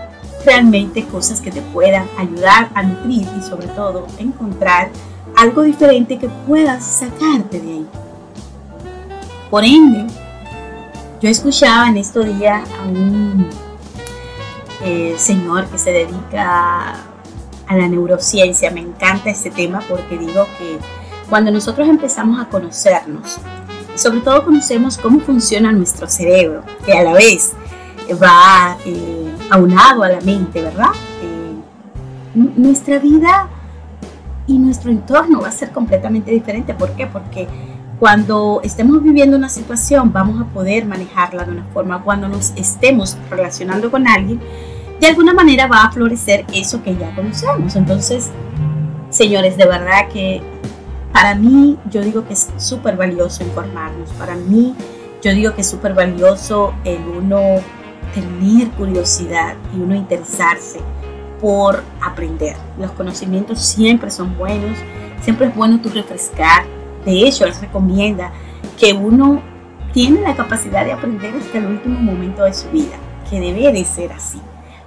[0.45, 4.89] realmente cosas que te puedan ayudar a nutrir y sobre todo encontrar
[5.35, 7.87] algo diferente que puedas sacarte de ahí.
[9.49, 10.05] Por ende,
[11.21, 13.47] yo escuchaba en estos días a un
[14.83, 16.93] eh, señor que se dedica
[17.67, 18.71] a la neurociencia.
[18.71, 20.77] Me encanta este tema porque digo que
[21.29, 23.37] cuando nosotros empezamos a conocernos,
[23.95, 27.53] sobre todo conocemos cómo funciona nuestro cerebro, que a la vez
[28.21, 30.91] va eh, aunado a la mente, ¿verdad?
[31.21, 31.55] Eh,
[32.55, 33.47] nuestra vida
[34.47, 36.73] y nuestro entorno va a ser completamente diferente.
[36.73, 37.07] ¿Por qué?
[37.07, 37.47] Porque
[37.99, 42.03] cuando estemos viviendo una situación vamos a poder manejarla de una forma.
[42.03, 44.39] Cuando nos estemos relacionando con alguien,
[44.99, 47.75] de alguna manera va a florecer eso que ya conocemos.
[47.75, 48.31] Entonces,
[49.09, 50.41] señores, de verdad que
[51.13, 54.09] para mí yo digo que es súper valioso informarnos.
[54.11, 54.75] Para mí
[55.21, 57.39] yo digo que es súper valioso el uno
[58.13, 60.79] tener curiosidad y uno interesarse
[61.41, 62.55] por aprender.
[62.79, 64.77] Los conocimientos siempre son buenos,
[65.21, 66.74] siempre es bueno tú refrescar.
[67.05, 68.31] De hecho, les recomienda
[68.79, 69.41] que uno
[69.93, 72.95] tiene la capacidad de aprender hasta el último momento de su vida,
[73.29, 74.41] que debe de ser así.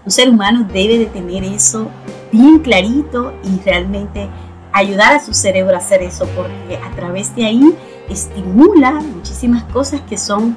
[0.04, 1.88] Un ser humano debe de tener eso
[2.32, 4.28] bien clarito y realmente
[4.72, 7.74] ayudar a su cerebro a hacer eso, porque a través de ahí
[8.08, 10.56] estimula muchísimas cosas que son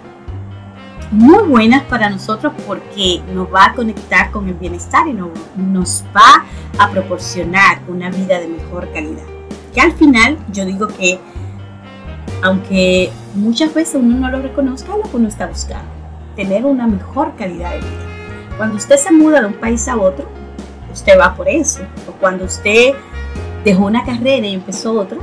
[1.12, 6.46] muy buenas para nosotros porque nos va a conectar con el bienestar y nos va
[6.78, 9.24] a proporcionar una vida de mejor calidad.
[9.74, 11.20] Que al final yo digo que
[12.42, 15.90] aunque muchas veces uno no lo reconozca, lo que uno está buscando,
[16.36, 18.58] tener una mejor calidad de vida.
[18.58, 20.26] Cuando usted se muda de un país a otro,
[20.92, 21.82] usted va por eso.
[22.08, 22.94] O cuando usted
[23.64, 25.20] dejó una carrera y empezó otra,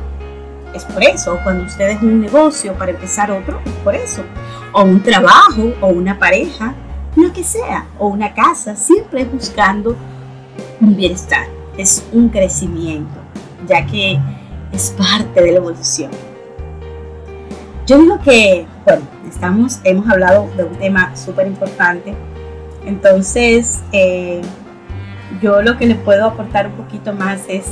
[0.74, 1.34] es por eso.
[1.34, 4.22] O cuando usted dejó un negocio para empezar otro, es por eso.
[4.72, 6.74] O un trabajo, o una pareja,
[7.16, 9.96] lo que sea, o una casa, siempre es buscando
[10.80, 13.18] un bienestar, es un crecimiento,
[13.66, 14.18] ya que
[14.72, 16.10] es parte de la evolución.
[17.88, 22.14] Yo digo que, bueno, estamos, hemos hablado de un tema súper importante,
[22.84, 24.42] entonces eh,
[25.40, 27.64] yo lo que le puedo aportar un poquito más es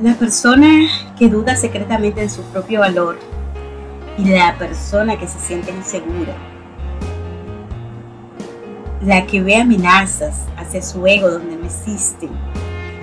[0.00, 3.18] la persona que duda secretamente de su propio valor
[4.16, 6.32] y la persona que se siente insegura,
[9.02, 12.30] la que ve amenazas hacia su ego donde no existen,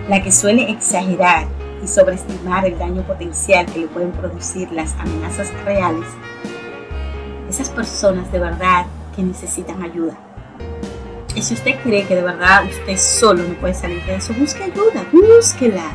[0.10, 1.46] la que suele exagerar
[1.88, 6.06] sobreestimar el daño potencial que le pueden producir las amenazas reales,
[7.50, 10.18] esas personas de verdad que necesitan ayuda.
[11.36, 14.64] Y si usted cree que de verdad usted solo no puede salir de eso, busque
[14.64, 15.92] ayuda, búsquela.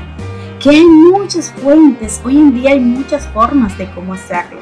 [0.60, 4.60] Que hay muchas fuentes, hoy en día hay muchas formas de cómo hacerlo.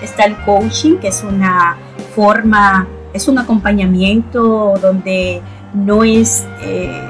[0.00, 1.76] Está el coaching, que es una
[2.14, 5.42] forma, es un acompañamiento donde
[5.74, 7.02] no es eh,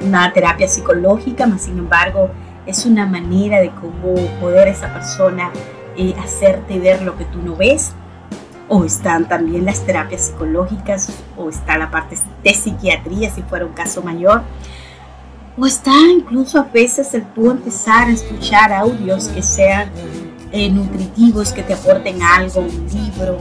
[0.00, 2.30] una terapia psicológica, más sin embargo
[2.68, 5.50] es una manera de cómo poder esa persona
[5.96, 7.92] eh, hacerte ver lo que tú no ves.
[8.68, 13.72] O están también las terapias psicológicas, o está la parte de psiquiatría si fuera un
[13.72, 14.42] caso mayor.
[15.56, 19.90] O está incluso a veces el tú empezar a escuchar audios que sean
[20.52, 23.38] eh, nutritivos, que te aporten algo, un libro.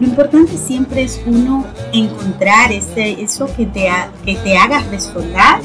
[0.00, 3.88] Lo importante siempre es uno encontrar ese, eso que te,
[4.24, 5.60] que te haga resonar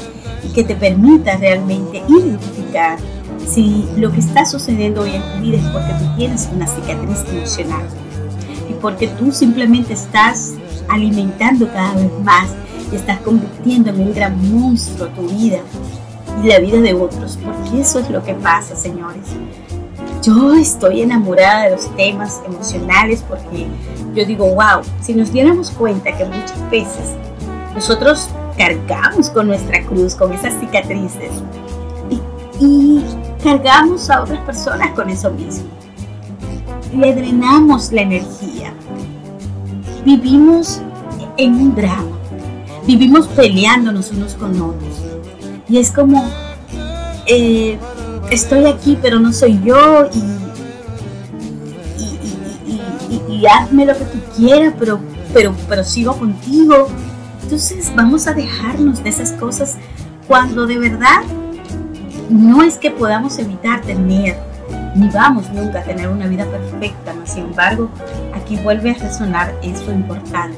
[0.48, 2.98] que te permita realmente identificar
[3.46, 7.24] si lo que está sucediendo hoy en tu vida es porque tú tienes una cicatriz
[7.28, 7.82] emocional
[8.68, 10.52] y porque tú simplemente estás
[10.88, 12.48] alimentando cada vez más
[12.92, 15.60] y estás convirtiendo en un gran monstruo tu vida
[16.42, 19.24] y la vida de otros, porque eso es lo que pasa, señores.
[20.22, 23.66] Yo estoy enamorada de los temas emocionales porque
[24.14, 27.04] yo digo, wow, si nos diéramos cuenta que muchas veces
[27.74, 31.30] nosotros cargamos con nuestra cruz, con esas cicatrices.
[32.60, 33.02] Y,
[33.42, 35.68] cargamos a otras personas con eso mismo.
[36.94, 38.74] Le drenamos la energía.
[40.04, 40.82] Vivimos
[41.36, 42.18] en un drama.
[42.86, 45.02] Vivimos peleándonos unos con otros.
[45.68, 46.28] Y es como,
[47.26, 47.78] eh,
[48.30, 50.40] estoy aquí pero no soy yo y,
[53.46, 55.00] hazme lo que tú quieras, pero,
[55.32, 56.88] pero, pero sigo contigo
[57.50, 59.76] entonces vamos a dejarnos de esas cosas
[60.28, 61.22] cuando de verdad
[62.28, 64.36] no es que podamos evitar tener,
[64.94, 67.90] ni vamos nunca a tener una vida perfecta, mas sin embargo,
[68.34, 70.56] aquí vuelve a resonar eso importante.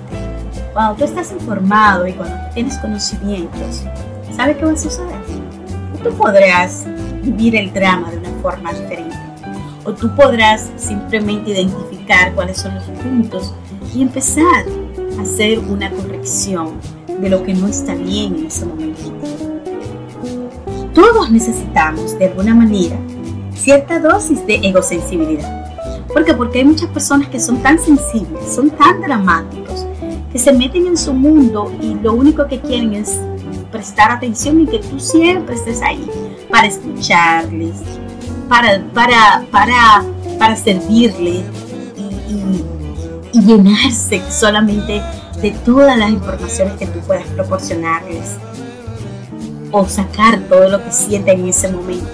[0.74, 3.84] Cuando tú estás informado y cuando tú tienes conocimientos,
[4.36, 5.16] ¿sabe qué va a suceder?
[6.04, 6.84] Tú podrás
[7.22, 9.16] vivir el drama de una forma diferente.
[9.84, 13.54] O tú podrás simplemente identificar cuáles son los puntos
[13.94, 14.66] y empezar
[15.20, 16.72] hacer una corrección
[17.20, 19.12] de lo que no está bien en ese momento.
[20.94, 22.96] Todos necesitamos, de alguna manera,
[23.54, 25.62] cierta dosis de egosensibilidad.
[26.08, 26.34] ¿Por qué?
[26.34, 29.86] Porque hay muchas personas que son tan sensibles, son tan dramáticos,
[30.30, 33.20] que se meten en su mundo y lo único que quieren es
[33.70, 36.06] prestar atención y que tú siempre estés ahí
[36.50, 37.76] para escucharles,
[38.48, 40.04] para, para, para,
[40.38, 41.44] para servirles
[42.28, 42.61] y
[43.40, 45.02] llenarse solamente
[45.40, 48.36] de todas las informaciones que tú puedas proporcionarles
[49.70, 52.10] o sacar todo lo que sienten en ese momento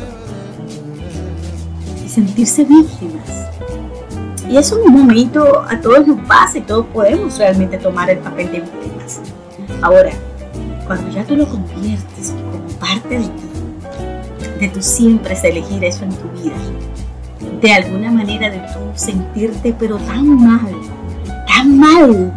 [2.04, 3.48] y sentirse víctimas.
[4.48, 8.18] Y eso en un momento a todos nos pasa y todos podemos realmente tomar el
[8.18, 9.20] papel de víctimas.
[9.82, 10.10] Ahora,
[10.86, 16.04] cuando ya tú lo conviertes como parte de ti, de tú siempre es elegir eso
[16.04, 16.56] en tu vida,
[17.60, 20.72] de alguna manera de tú sentirte pero tan mal
[21.64, 22.32] mal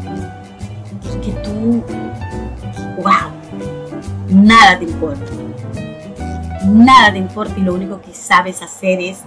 [1.21, 1.83] que tú,
[3.01, 3.31] wow,
[4.29, 5.25] nada te importa.
[6.65, 9.19] Nada te importa y lo único que sabes hacer es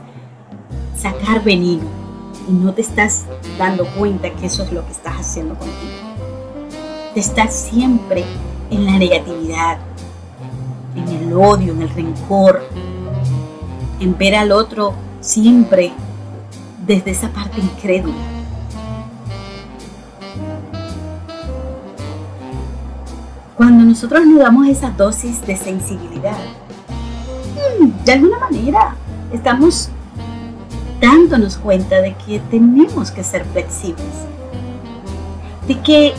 [0.97, 1.83] sacar veneno
[2.49, 3.27] y no te estás
[3.59, 5.93] dando cuenta que eso es lo que estás haciendo contigo.
[7.13, 8.25] Te estás siempre
[8.71, 9.79] en la negatividad,
[10.95, 12.63] en el odio, en el rencor,
[14.01, 15.93] en ver al otro siempre
[16.87, 18.34] desde esa parte incrédula
[23.57, 26.37] cuando nosotros nos damos esa dosis de sensibilidad,
[27.81, 28.97] mm, de alguna manera
[29.33, 29.89] estamos
[31.01, 34.05] dándonos cuenta de que tenemos que ser flexibles,
[35.69, 36.15] de que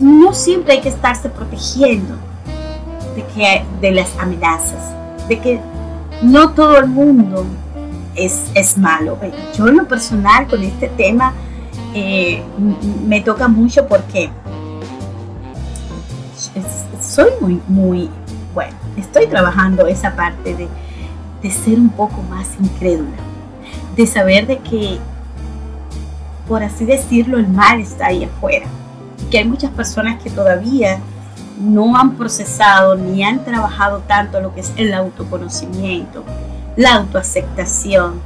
[0.00, 2.16] no siempre hay que estarse protegiendo
[3.14, 4.94] de, que, de las amenazas,
[5.28, 5.60] de que
[6.22, 7.44] no todo el mundo
[8.14, 9.18] es, es malo.
[9.56, 11.34] Yo en lo personal con este tema
[11.94, 12.42] eh,
[13.06, 14.30] me toca mucho porque
[17.12, 18.10] soy muy, muy,
[18.54, 20.68] bueno, estoy trabajando esa parte de,
[21.42, 23.18] de ser un poco más incrédula,
[23.94, 24.98] de saber de que,
[26.48, 28.64] por así decirlo, el mal está ahí afuera,
[29.30, 31.00] que hay muchas personas que todavía
[31.60, 36.24] no han procesado ni han trabajado tanto lo que es el autoconocimiento,
[36.76, 38.20] la autoaceptación,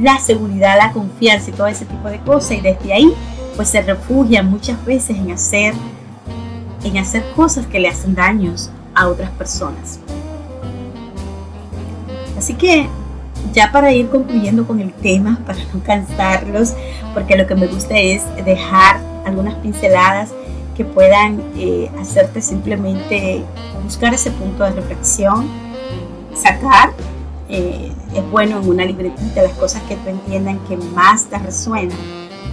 [0.00, 2.52] la seguridad, la confianza y todo ese tipo de cosas.
[2.52, 3.12] Y desde ahí,
[3.56, 5.74] pues se refugian muchas veces en hacer,
[6.84, 10.00] en hacer cosas que le hacen daños a otras personas.
[12.36, 12.88] Así que
[13.52, 16.74] ya para ir concluyendo con el tema, para no cansarlos,
[17.14, 20.30] porque lo que me gusta es dejar algunas pinceladas
[20.76, 23.42] que puedan eh, hacerte simplemente
[23.82, 25.48] buscar ese punto de reflexión,
[26.34, 26.92] sacar
[27.48, 31.98] eh, es bueno en una libretita las cosas que tú entiendan que más te resuenan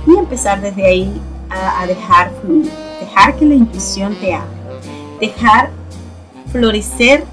[0.07, 4.55] y empezar desde ahí a, dejar fluir, dejar que la intuición te hable,
[5.19, 5.69] dejar
[6.51, 7.23] florecer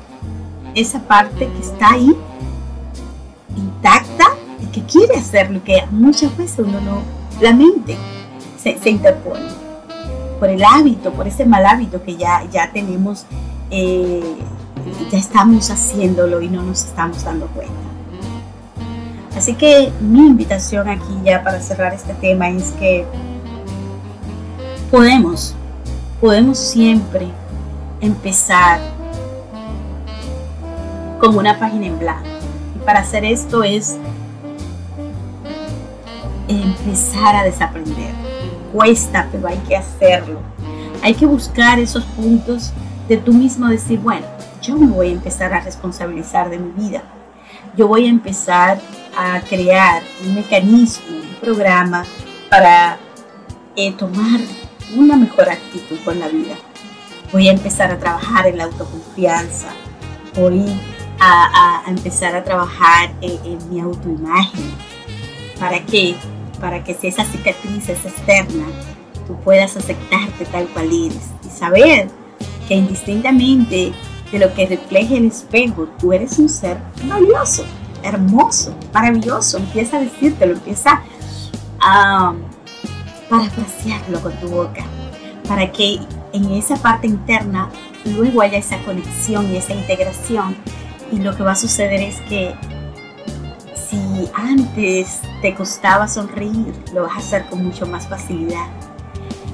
[0.75, 2.17] esa parte que está ahí
[3.57, 4.25] intacta
[4.61, 7.03] y que quiere hacer lo que muchas veces uno no,
[7.41, 7.97] la mente
[8.57, 9.47] se, interpone
[10.39, 13.27] por el hábito, por ese mal hábito que ya, ya tenemos
[13.71, 14.37] eh,
[15.11, 17.73] ya estamos haciéndolo y no nos estamos dando cuenta.
[19.37, 23.07] Así que mi invitación aquí ya para cerrar este tema es que
[24.93, 25.55] podemos,
[26.21, 27.27] podemos siempre
[28.03, 28.79] empezar
[31.19, 32.29] como una página en blanco.
[32.77, 33.97] Y para hacer esto es
[36.47, 38.13] empezar a desaprender.
[38.71, 40.41] Cuesta, pero hay que hacerlo.
[41.03, 42.71] Hay que buscar esos puntos
[43.09, 44.27] de tú mismo decir, bueno,
[44.61, 47.03] yo me voy a empezar a responsabilizar de mi vida.
[47.79, 48.79] Yo voy a empezar
[49.17, 52.05] a crear un mecanismo, un programa
[52.51, 52.99] para
[53.75, 54.39] eh, tomar
[54.97, 56.57] una mejor actitud con la vida.
[57.33, 59.69] Voy a empezar a trabajar en la autoconfianza.
[60.37, 60.79] Voy
[61.19, 64.73] a, empezar a trabajar en, mi autoimagen.
[65.59, 66.17] ¿Para qué?
[66.61, 68.65] Para que si esa cicatriz es externa,
[69.27, 72.09] tú puedas aceptarte tal cual eres y saber
[72.69, 73.93] que indistintamente
[74.31, 77.65] de lo que refleje el espejo, tú eres un ser valioso,
[78.03, 79.59] hermoso, maravilloso.
[79.59, 81.03] Empieza a decírtelo, empieza
[81.81, 82.35] a
[83.33, 84.85] parafrasearlo con tu boca,
[85.49, 85.99] para que
[86.35, 87.71] en esa parte interna
[88.05, 90.55] luego haya esa conexión y esa integración.
[91.11, 92.55] Y lo que va a suceder es que
[93.75, 98.67] si antes te costaba sonreír, lo vas a hacer con mucho más facilidad.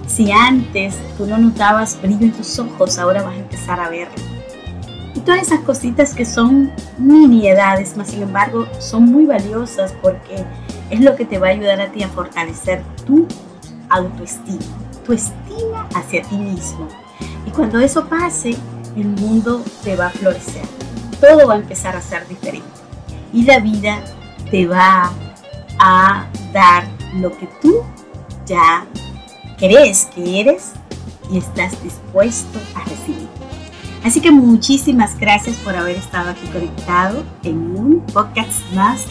[0.08, 4.38] Si antes tú no notabas brillo en tus ojos, ahora vas a empezar a verlo
[5.18, 10.44] y todas esas cositas que son miniedades, más sin embargo son muy valiosas porque
[10.90, 13.26] es lo que te va a ayudar a ti a fortalecer tu
[13.90, 14.58] autoestima,
[15.04, 16.88] tu estima hacia ti mismo.
[17.46, 18.56] Y cuando eso pase,
[18.96, 20.64] el mundo te va a florecer.
[21.20, 22.68] Todo va a empezar a ser diferente.
[23.32, 24.00] Y la vida
[24.50, 25.12] te va
[25.78, 27.82] a dar lo que tú
[28.46, 28.86] ya
[29.58, 30.72] crees que eres
[31.30, 33.28] y estás dispuesto a recibir.
[34.04, 39.04] Así que muchísimas gracias por haber estado aquí conectado en un podcast más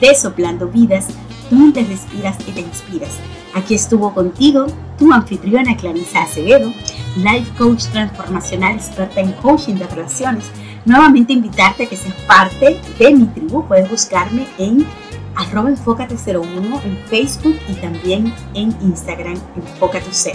[0.00, 1.08] de Soplando Vidas,
[1.50, 3.10] donde respiras y te inspiras.
[3.54, 4.66] Aquí estuvo contigo
[4.98, 6.72] tu anfitriona Clarisa Acevedo,
[7.16, 10.50] life coach transformacional experta en coaching de relaciones.
[10.84, 13.66] Nuevamente invitarte a que seas parte de mi tribu.
[13.66, 14.86] Puedes buscarme en
[15.36, 20.32] arroba enfócate01 en Facebook y también en Instagram enfócate Si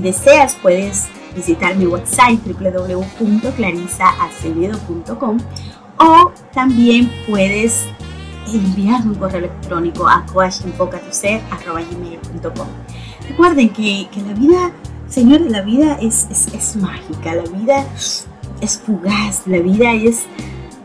[0.00, 5.38] deseas puedes visitar mi website www.clarisaacevedo.com
[5.98, 7.86] o también puedes
[8.52, 12.68] enviar un correo electrónico a coachenfocatuser.com.
[13.28, 14.72] Recuerden que, que, la vida,
[15.08, 17.84] señores, la vida es, es, es mágica, la vida
[18.60, 20.26] es fugaz, la vida es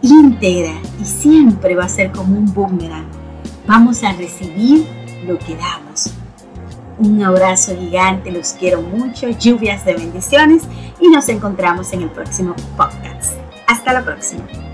[0.02, 3.08] íntegra y siempre va a ser como un boomerang.
[3.68, 4.88] Vamos a recibir
[5.26, 6.14] lo que damos.
[6.98, 10.64] Un abrazo gigante, los quiero mucho, lluvias de bendiciones
[11.00, 13.36] y nos encontramos en el próximo podcast.
[13.68, 14.69] Hasta la próxima.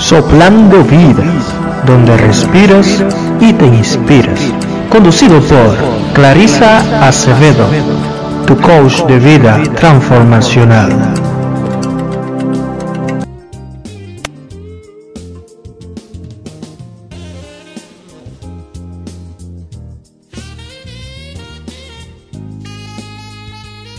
[0.00, 1.54] Soplando vidas,
[1.86, 3.04] donde respiras
[3.38, 4.40] y te inspiras.
[4.88, 5.76] Conducido por
[6.14, 7.66] Clarisa Acevedo
[8.46, 11.29] tu coach de vida transformacional.